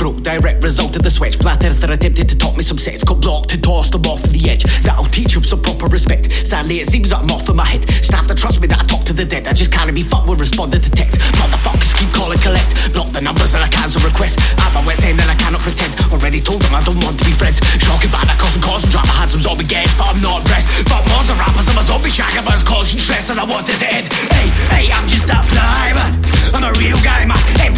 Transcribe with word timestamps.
broke, 0.00 0.22
direct 0.22 0.64
result 0.64 0.96
of 0.96 1.02
the 1.02 1.10
switch. 1.10 1.36
Flat 1.36 1.62
earther 1.64 1.92
attempted 1.92 2.26
to 2.28 2.36
talk 2.36 2.56
me 2.56 2.62
some 2.62 2.78
sense. 2.78 3.04
Got 3.04 3.20
blocked 3.20 3.52
and 3.52 3.62
tossed 3.62 3.92
them 3.92 4.08
off 4.08 4.22
the 4.24 4.48
edge. 4.48 4.64
That'll 4.80 5.04
teach 5.04 5.36
him 5.36 5.44
some 5.44 5.60
proper 5.60 5.86
respect. 5.86 6.32
Sadly, 6.32 6.80
it 6.80 6.88
seems 6.88 7.10
that 7.10 7.20
I'm 7.20 7.30
off 7.30 7.48
in 7.48 7.56
my 7.56 7.68
head. 7.68 7.84
Staff 7.90 8.26
to 8.28 8.34
trust 8.34 8.60
me 8.60 8.66
that 8.68 8.80
I 8.80 8.84
talk 8.84 9.04
to 9.04 9.12
the 9.12 9.24
dead. 9.24 9.46
I 9.46 9.52
just 9.52 9.70
can't 9.72 9.92
be 9.94 10.02
fucked 10.02 10.26
with 10.28 10.40
responding 10.40 10.80
to 10.80 10.90
texts. 10.90 11.20
Motherfuckers 11.36 11.92
keep 11.92 12.08
calling 12.16 12.40
collect. 12.40 12.92
Block 12.92 13.12
the 13.12 13.20
numbers 13.20 13.52
and 13.52 13.62
I 13.62 13.68
cancel 13.68 14.00
requests. 14.00 14.40
At 14.56 14.72
my 14.72 14.80
wet's 14.84 15.04
end 15.04 15.20
and 15.20 15.30
I 15.30 15.36
cannot 15.36 15.60
pretend. 15.60 15.92
Already 16.08 16.40
told 16.40 16.62
them 16.62 16.74
I 16.74 16.82
don't 16.82 16.98
want 17.04 17.20
to 17.20 17.24
be 17.28 17.32
friends. 17.36 17.60
Shocking 17.76 18.10
bad, 18.10 18.24
I 18.24 18.36
causing 18.40 18.62
cause 18.64 18.84
and 18.84 18.92
drama. 18.92 19.12
Had 19.20 19.28
some 19.28 19.44
zombie 19.44 19.68
guests, 19.68 19.92
but 20.00 20.08
I'm 20.08 20.20
not 20.24 20.40
impressed. 20.40 20.68
But 20.88 21.04
more 21.12 21.22
rappers, 21.36 21.68
I'm 21.68 21.76
a 21.76 21.84
zombie 21.84 22.08
shagger, 22.08 22.40
but 22.40 22.56
it's 22.56 22.64
causing 22.64 22.98
stress 22.98 23.28
and 23.28 23.38
I 23.38 23.44
want 23.44 23.68
it 23.68 23.78
dead. 23.78 24.08
Hey, 24.32 24.48
hey, 24.72 24.84
I'm 24.88 25.04
just 25.04 25.28
a 25.28 25.38
fly, 25.44 25.92
man. 25.92 26.16
I'm 26.56 26.64
a 26.64 26.72
real 26.80 26.98
guy, 27.04 27.28
man. 27.28 27.38
Enter 27.60 27.69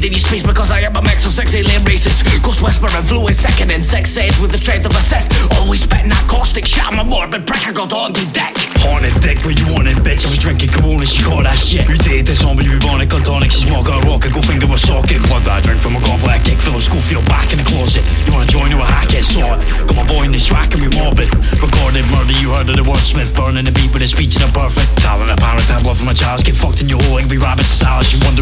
invading 0.00 0.16
your 0.16 0.26
space 0.26 0.46
because 0.46 0.70
I 0.70 0.80
am 0.80 0.96
a 0.96 1.02
mix 1.02 1.26
of 1.26 1.32
six 1.32 1.54
alien 1.54 1.84
races. 1.84 2.22
Ghost 2.40 2.62
whisper 2.62 2.88
and 2.90 3.06
fluid 3.06 3.34
second 3.34 3.70
and 3.70 3.84
sex 3.84 4.10
said 4.10 4.32
with 4.40 4.50
the 4.50 4.56
strength 4.56 4.86
of 4.86 4.92
a 4.92 5.00
Sith. 5.00 5.28
Always 5.60 5.82
spitting 5.82 6.08
that 6.08 6.26
caustic 6.26 6.66
shit. 6.66 6.86
I'm 6.86 6.98
a 6.98 7.04
morbid 7.04 7.46
prick, 7.46 7.68
I 7.68 7.72
got 7.72 7.92
on 7.92 8.12
to 8.14 8.24
deck. 8.32 8.56
Haunted 8.80 9.12
dick, 9.20 9.44
where 9.44 9.52
you 9.52 9.66
want 9.68 9.80
wanted, 9.84 10.00
bitch. 10.04 10.24
I 10.24 10.28
was 10.30 10.38
drinking 10.38 10.70
Corona, 10.70 11.04
she 11.04 11.22
caught 11.24 11.44
that 11.44 11.58
shit. 11.58 11.88
You 11.88 11.96
did 11.96 12.26
this 12.26 12.40
zombie, 12.40 12.64
you 12.64 12.78
want 12.84 13.02
it, 13.02 13.10
tonic. 13.10 13.52
She 13.52 13.68
smoke 13.68 13.88
a 13.88 14.00
rocket, 14.08 14.32
go 14.32 14.40
finger 14.40 14.68
a 14.68 14.78
socket. 14.78 15.20
Blood 15.28 15.44
that 15.44 15.58
I 15.58 15.60
drink 15.60 15.80
from 15.82 15.96
a 15.96 16.02
goblet, 16.04 16.44
kick 16.44 16.58
Philip 16.58 16.80
Schofield 16.80 17.24
back 17.28 17.52
in 17.52 17.58
the 17.58 17.66
closet. 17.66 18.04
You 18.24 18.32
wanna 18.32 18.46
join 18.46 18.72
or 18.72 18.80
a 18.80 18.88
hack 18.88 19.12
it, 19.12 19.24
saw 19.24 19.56
it. 19.56 19.60
Got 19.88 19.96
my 19.96 20.06
boy 20.06 20.24
in 20.24 20.32
the 20.32 20.40
track 20.40 20.72
and 20.74 20.80
we 20.80 20.88
morbid. 20.96 21.28
Recorded 21.60 22.08
murder, 22.08 22.32
you 22.40 22.56
heard 22.56 22.68
of 22.72 22.76
the 22.76 22.86
wordsmith, 22.86 23.36
burning 23.36 23.64
the 23.64 23.72
beat 23.72 23.92
with 23.92 24.02
a 24.02 24.08
speech 24.08 24.36
and 24.36 24.48
a 24.48 24.52
perfect. 24.52 24.88
Talent, 25.00 25.30
a 25.30 25.36
parrot, 25.36 25.66
tablet 25.68 25.96
from 25.96 26.06
my 26.06 26.16
child, 26.16 26.44
get 26.44 26.56
fucked 26.56 26.80
in 26.80 26.88
your 26.88 27.00
hole, 27.04 27.18
angry 27.20 27.38
rabbit 27.38 27.68
salad. 27.68 28.06
She 28.06 28.16
wonder 28.24 28.39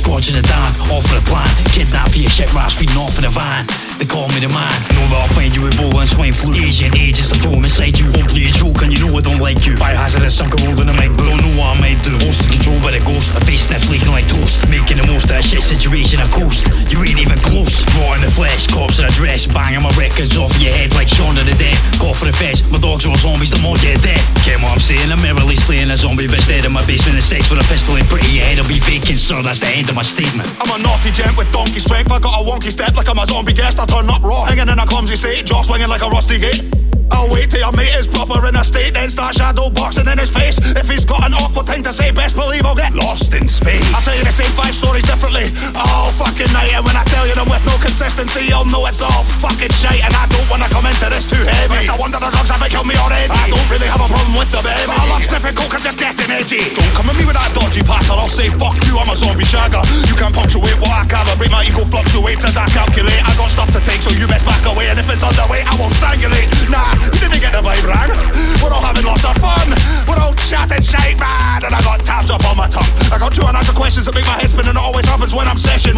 Scorching 0.00 0.34
the 0.34 0.42
down, 0.48 0.72
all 0.88 1.02
for 1.04 1.20
the 1.20 1.24
plan. 1.28 1.46
Kidnap 1.76 2.08
for 2.08 2.24
your 2.24 2.30
shit, 2.32 2.48
rap 2.54 2.70
speeding 2.72 2.96
off 2.96 3.20
in 3.20 3.22
the 3.22 3.28
van. 3.28 3.68
They 4.00 4.08
call 4.08 4.32
me 4.32 4.40
the 4.40 4.48
man. 4.48 4.72
Know 4.96 5.04
that 5.12 5.28
I'll 5.28 5.34
find 5.36 5.52
you 5.52 5.60
with 5.60 5.76
Ebola 5.76 6.00
and 6.00 6.08
swine 6.08 6.32
flu. 6.32 6.56
Asian 6.56 6.88
to 6.88 7.36
throw 7.36 7.52
them 7.52 7.68
inside 7.68 8.00
you. 8.00 8.08
Hopefully 8.16 8.48
you 8.48 8.52
choke 8.52 8.80
and 8.80 8.88
you 8.88 9.04
know 9.04 9.12
I 9.12 9.20
don't 9.20 9.44
like 9.44 9.68
you. 9.68 9.76
Biohazardous, 9.76 10.40
some 10.40 10.48
rolled 10.64 10.80
in 10.80 10.88
a 10.88 10.96
mic 10.96 11.12
booth. 11.12 11.28
Don't 11.28 11.44
know 11.44 11.60
what 11.60 11.76
I 11.76 11.84
might 11.84 12.00
do. 12.00 12.16
Most 12.24 12.40
is 12.40 12.48
controlled 12.48 12.80
by 12.80 12.96
the 12.96 13.04
ghost. 13.04 13.36
A 13.36 13.44
face 13.44 13.68
sniff 13.68 13.92
leaking 13.92 14.08
like 14.08 14.24
toast. 14.24 14.64
Making 14.72 15.04
the 15.04 15.06
most 15.06 15.28
of 15.28 15.36
that 15.36 15.44
shit 15.44 15.60
situation 15.60 16.16
I 16.16 16.32
coast. 16.32 16.64
You 16.88 17.04
ain't 17.04 17.20
even 17.20 17.36
close. 17.44 17.84
Raw 18.00 18.16
in 18.16 18.24
the 18.24 18.32
flesh, 18.32 18.72
corpse 18.72 19.04
in 19.04 19.04
a 19.04 19.12
dress. 19.12 19.44
Banging 19.44 19.84
my 19.84 19.92
records 20.00 20.32
off 20.40 20.56
your 20.56 20.72
head 20.72 20.96
like 20.96 21.12
Shaun 21.12 21.36
of 21.36 21.44
the 21.44 21.52
Dead. 21.60 21.76
Call 22.00 22.16
for 22.16 22.24
the 22.24 22.32
fetch. 22.32 22.64
My 22.72 22.80
dogs 22.80 23.04
are 23.04 23.12
zombies, 23.20 23.52
the 23.52 23.60
more 23.60 23.76
get 23.84 24.00
death. 24.00 24.24
Get 24.48 24.56
what 24.64 24.72
I'm 24.72 24.80
saying? 24.80 25.12
I'm 25.12 25.20
merrily 25.20 25.60
slaying 25.60 25.92
a 25.92 25.96
zombie 25.96 26.24
bitch 26.24 26.48
dead 26.48 26.64
in 26.64 26.72
my 26.72 26.80
basement. 26.88 27.20
And 27.20 27.24
sex 27.24 27.52
with 27.52 27.60
a 27.60 27.66
pistol 27.68 28.00
and 28.00 28.08
pretty 28.08 28.32
your 28.32 28.48
head 28.48 28.59
be. 29.28 29.42
That's 29.42 29.60
the 29.60 29.68
end 29.68 29.88
of 29.88 29.94
my 29.94 30.02
statement. 30.02 30.48
I'm 30.60 30.70
a 30.72 30.82
naughty 30.82 31.10
gent 31.12 31.36
with 31.36 31.50
donkey 31.52 31.80
strength. 31.80 32.10
I 32.12 32.18
got 32.18 32.40
a 32.40 32.42
wonky 32.44 32.70
step 32.70 32.96
like 32.96 33.08
I'm 33.08 33.18
a 33.18 33.26
zombie 33.26 33.52
guest. 33.52 33.78
I 33.78 33.84
turn 33.84 34.08
up 34.08 34.22
raw, 34.22 34.44
hanging 34.44 34.68
in 34.68 34.78
a 34.78 34.86
clumsy 34.86 35.16
seat, 35.16 35.46
jaw 35.46 35.62
swinging 35.62 35.88
like 35.88 36.02
a 36.02 36.08
rusty 36.08 36.38
gate. 36.38 36.64
I'll 37.10 37.26
wait 37.28 37.50
till 37.50 37.60
your 37.60 37.74
mate 37.74 37.90
is 37.98 38.06
proper 38.06 38.38
in 38.46 38.54
a 38.54 38.62
state, 38.62 38.94
then 38.94 39.10
start 39.10 39.34
shadow 39.34 39.68
boxing 39.68 40.06
in 40.06 40.16
his 40.16 40.30
face. 40.30 40.62
If 40.78 40.88
he's 40.88 41.04
got 41.04 41.26
an 41.26 41.34
awkward 41.34 41.66
thing 41.66 41.82
to 41.82 41.92
say, 41.92 42.14
best 42.14 42.38
believe 42.38 42.62
I'll 42.64 42.78
get 42.78 42.94
lost 42.94 43.34
in 43.34 43.50
space. 43.50 43.82
I'll 43.90 44.00
tell 44.00 44.14
you 44.14 44.22
the 44.22 44.30
same 44.30 44.50
five 44.54 44.74
stories 44.74 45.04
differently 45.04 45.50
all 45.74 46.14
fucking 46.14 46.50
night, 46.54 46.70
and 46.70 46.86
when 46.86 46.94
I 46.94 47.02
tell 47.10 47.26
you 47.26 47.34
them 47.34 47.50
with 47.50 47.66
no 47.66 47.74
consistency, 47.82 48.46
you'll 48.46 48.64
know 48.70 48.86
it's 48.86 49.02
all 49.02 49.26
fucking 49.42 49.74
shite. 49.74 50.06
And 50.06 50.14
I 50.14 50.30
don't 50.30 50.46
wanna 50.48 50.70
come 50.70 50.86
into 50.86 51.10
this 51.10 51.26
too 51.26 51.42
heavy. 51.42 51.82
It's 51.82 51.90
a 51.90 51.98
wonder 51.98 52.22
the 52.22 52.30
drugs 52.30 52.50
haven't 52.50 52.70
killed 52.70 52.86
me 52.86 52.94
already. 52.94 53.26
I 53.26 53.50
don't 53.50 53.68
really 53.68 53.90
have 53.90 54.00
a 54.00 54.08
problem 54.08 54.38
with 54.38 54.50
the 54.54 54.62
baby. 54.62 54.89
Just 55.90 56.06
getting 56.06 56.30
edgy. 56.30 56.62
Don't 56.78 56.94
come 56.94 57.10
at 57.10 57.18
me 57.18 57.26
with 57.26 57.34
that 57.34 57.50
dodgy 57.50 57.82
patter. 57.82 58.14
I'll 58.14 58.30
say 58.30 58.46
fuck 58.46 58.78
you, 58.86 58.94
I'm 58.94 59.10
a 59.10 59.16
zombie 59.18 59.42
shagger. 59.42 59.82
You 60.06 60.14
can't 60.14 60.30
punctuate 60.30 60.78
what 60.78 60.94
I 60.94 61.02
calibrate. 61.02 61.50
My 61.50 61.66
ego 61.66 61.82
fluctuates 61.82 62.46
as 62.46 62.54
I 62.54 62.70
calculate. 62.70 63.18
I 63.26 63.34
got 63.34 63.50
stuff 63.50 63.74
to 63.74 63.82
take, 63.82 63.98
so 63.98 64.14
you 64.14 64.30
best 64.30 64.46
back 64.46 64.62
away. 64.70 64.86
And 64.86 65.02
if 65.02 65.10
it's 65.10 65.26
underweight, 65.26 65.66
I 65.66 65.74
will 65.82 65.90
strangulate. 65.90 66.46
Nah, 66.70 66.94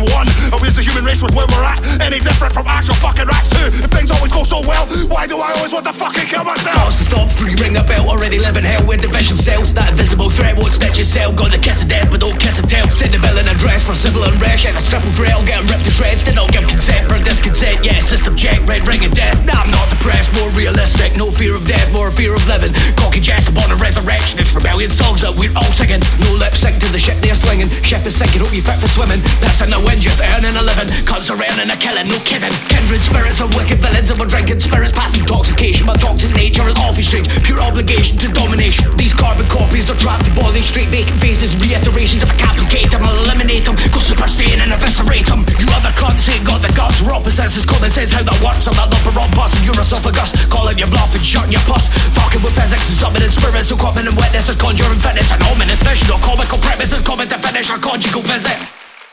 session 0.02 0.14
one. 0.14 0.26
And 0.52 0.60
where's 0.60 0.74
the 0.74 0.82
human 0.82 1.04
race 1.04 1.22
with 1.22 1.34
where 1.34 1.46
we're 1.46 1.64
at? 1.64 1.80
Any 2.00 2.18
different 2.18 2.54
from 2.54 2.66
actual 2.66 2.94
fucking 2.96 3.26
rats 3.26 3.48
too? 3.48 3.68
If 3.82 3.90
things 3.90 4.10
always 4.10 4.32
go 4.32 4.42
so 4.42 4.60
well, 4.62 4.86
why 5.06 5.26
do 5.26 5.38
I 5.38 5.52
always 5.56 5.72
want 5.72 5.86
to 5.86 5.92
fucking 5.92 6.26
kill 6.26 6.44
myself? 6.44 6.90
Cause 6.90 6.98
the 6.98 7.08
top 7.10 7.28
three 7.30 7.54
ring 7.62 7.72
the 7.72 7.82
bell, 7.82 8.08
already 8.08 8.38
living 8.38 8.64
hell 8.64 8.84
where 8.84 8.98
division 8.98 9.36
cells. 9.36 9.74
That 9.74 9.90
invisible 9.90 10.30
threat 10.30 10.56
won't 10.56 10.72
stitch 10.72 10.98
your 10.98 11.06
cell. 11.06 11.32
Got 11.32 11.52
the 11.52 11.58
kiss 11.58 11.82
of 11.82 11.88
death, 11.88 12.10
but 12.10 12.20
don't 12.20 12.38
kiss 12.38 12.58
and 12.58 12.68
tell. 12.68 12.88
Send 12.90 13.14
the 13.14 13.18
bill 13.18 13.38
in 13.38 13.48
a 13.48 13.54
dress 13.54 13.84
for 13.84 13.94
civil 13.94 14.24
unrest. 14.24 14.66
And 14.66 14.76
the 14.76 14.82
triple 14.82 15.12
trail, 15.14 15.44
getting 15.44 15.66
ripped 15.68 15.84
to 15.84 15.90
shreds. 15.90 16.22
Did 16.22 16.36
not 16.36 16.52
give 16.52 16.66
consent 16.66 17.08
for 17.08 17.18
discontent. 17.22 17.84
Yeah, 17.84 18.00
system 18.00 18.36
check, 18.36 18.64
red 18.66 18.86
ring 18.86 19.04
of 19.04 19.12
death. 19.12 19.44
Nah, 19.46 19.62
I'm 19.62 19.70
not 19.70 19.88
depressed, 19.90 20.32
more 20.34 20.50
realistic. 20.50 21.16
No 21.16 21.30
fear 21.30 21.54
of 21.54 21.66
death, 21.66 21.90
more 21.92 22.10
fear 22.10 22.34
of 22.34 22.42
living. 22.48 22.72
Cocky 22.96 23.20
jest 23.20 23.48
upon 23.48 23.70
a 23.70 23.76
resurrection. 23.76 24.38
It's 24.40 24.51
songs 24.90 25.22
that 25.22 25.34
we're 25.34 25.52
all 25.54 25.72
singing. 25.76 26.00
No 26.24 26.32
lip 26.34 26.56
sync 26.56 26.80
to 26.80 26.88
the 26.90 26.98
shit 26.98 27.20
they're 27.20 27.36
slinging. 27.36 27.68
Ship 27.82 28.02
is 28.06 28.16
sinking, 28.16 28.40
hope 28.40 28.54
you 28.54 28.62
fit 28.62 28.80
for 28.80 28.88
swimming. 28.88 29.20
In 29.62 29.70
the 29.70 29.78
wind, 29.78 30.02
just 30.02 30.18
earning 30.18 30.58
a 30.58 30.62
living. 30.62 30.90
Cunts 31.06 31.30
are 31.30 31.38
earning 31.38 31.70
a 31.70 31.78
killing, 31.78 32.10
no 32.10 32.18
kidding. 32.26 32.50
Kindred 32.66 33.02
spirits 33.02 33.38
are 33.38 33.50
wicked 33.54 33.78
villains, 33.78 34.10
and 34.10 34.18
we're 34.18 34.26
drinking 34.26 34.58
spirits 34.58 34.90
past 34.90 35.18
intoxication. 35.18 35.86
My 35.86 35.94
toxic 35.94 36.34
nature 36.34 36.66
is 36.66 36.74
awfully 36.78 37.06
strange. 37.06 37.30
Pure 37.42 37.62
obligation 37.62 38.18
to 38.22 38.28
domination. 38.34 38.90
These 38.98 39.14
carbon 39.14 39.46
copies 39.46 39.90
are 39.90 39.98
trapped 39.98 40.26
in 40.26 40.34
boiling 40.34 40.62
straight 40.62 40.90
vacant 40.90 41.18
faces. 41.20 41.54
Reiterations 41.58 42.22
if 42.22 42.30
I 42.30 42.36
can't 42.38 42.58
placate 42.58 42.90
them, 42.90 43.02
I'll 43.02 43.18
eliminate 43.22 43.66
them. 43.66 43.74
Go 43.90 43.98
super 43.98 44.30
saiyan 44.30 44.62
and 44.62 44.70
eviscerate 44.70 45.26
them. 45.26 45.46
You 45.58 45.66
other 45.74 45.94
cunts 45.94 46.30
ain't 46.30 46.46
got 46.46 46.62
the 46.62 46.70
guts. 46.74 47.02
We're 47.02 47.14
opposites, 47.14 47.54
it's 47.54 47.66
common 47.66 47.90
sense 47.90 48.14
how 48.14 48.22
that 48.22 48.38
works. 48.42 48.66
I'm 48.66 48.74
that 48.78 48.90
upper 48.90 49.01
on 49.16 49.30
bus 49.32 49.56
and 49.56 49.64
your 49.64 49.78
esophagus. 49.80 50.32
Calling 50.46 50.78
your 50.78 50.88
bluff 50.88 51.14
and 51.14 51.24
shutting 51.24 51.52
your 51.52 51.64
puss. 51.68 51.88
Fucking 52.16 52.42
with 52.42 52.54
physics 52.54 52.88
and 52.88 52.98
summoning 52.98 53.30
spirits. 53.30 53.68
So 53.68 53.76
common 53.76 54.06
and 54.06 54.16
witnesses, 54.16 54.56
conjuring 54.56 55.00
fitness. 55.00 55.30
An 55.32 55.42
ominous 55.48 55.82
vision 55.82 56.10
or 56.10 56.20
comical 56.20 56.58
premises. 56.58 57.02
Common 57.02 57.28
to 57.28 57.38
finish 57.38 57.70
our 57.70 57.78
conjugal 57.78 58.22
visit. 58.22 58.56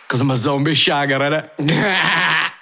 Cause 0.07 0.21
I'm 0.21 0.31
a 0.31 0.35
zombie 0.35 0.73
shagger, 0.73 1.19
innit? 1.21 2.49